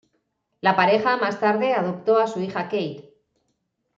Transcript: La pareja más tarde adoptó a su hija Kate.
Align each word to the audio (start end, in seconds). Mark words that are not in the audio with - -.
La 0.61 0.75
pareja 0.75 1.15
más 1.17 1.39
tarde 1.39 1.73
adoptó 1.75 2.17
a 2.17 2.25
su 2.25 2.39
hija 2.41 2.63
Kate. 2.63 3.13